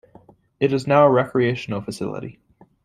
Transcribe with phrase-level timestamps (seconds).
[0.59, 2.39] It is now a recreational facility.